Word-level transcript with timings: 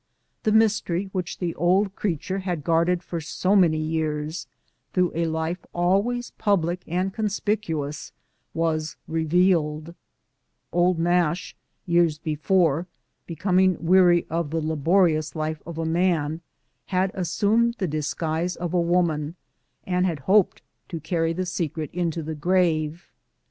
The 0.41 0.51
mystery 0.51 1.09
which 1.11 1.37
the 1.37 1.53
old 1.53 1.95
creature 1.95 2.39
had 2.39 2.63
guarded 2.63 3.03
for 3.03 3.21
so 3.21 3.55
many 3.55 3.77
years, 3.77 4.47
through 4.93 5.11
a 5.13 5.27
life 5.27 5.63
always 5.73 6.31
public 6.39 6.81
and 6.87 7.13
conspicuous, 7.13 8.11
was 8.51 8.95
re 9.07 9.27
vealed:" 9.27 9.93
Old 10.73 10.97
Nash," 10.97 11.55
years 11.85 12.17
before, 12.17 12.87
becoming 13.27 13.77
weary 13.79 14.25
of 14.27 14.49
the 14.49 14.59
laborious 14.59 15.35
life 15.35 15.61
of 15.67 15.77
a 15.77 15.85
man, 15.85 16.41
had 16.87 17.11
assumed 17.13 17.75
the 17.77 17.85
disguise 17.87 18.55
of 18.55 18.73
a 18.73 18.81
woman, 18.81 19.35
and 19.85 20.07
hoped 20.21 20.63
to 20.89 20.99
carry 20.99 21.31
the 21.31 21.45
secret 21.45 21.91
into 21.93 22.23
the 22.23 22.33
grave. 22.33 23.11